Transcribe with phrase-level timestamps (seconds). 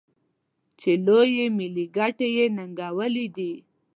[0.79, 3.51] چې لویې ملي ګټې یې ننګولي دي.